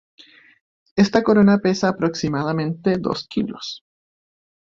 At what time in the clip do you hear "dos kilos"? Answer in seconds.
2.97-3.83